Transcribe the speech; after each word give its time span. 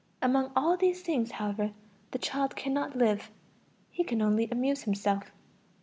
Among 0.19 0.51
all 0.55 0.77
these 0.77 1.03
things, 1.03 1.33
however, 1.33 1.73
the 2.09 2.17
child 2.17 2.55
cannot 2.55 2.95
live; 2.97 3.29
he 3.91 4.03
can 4.03 4.19
only 4.19 4.49
amuse 4.49 4.81
himself. 4.81 5.29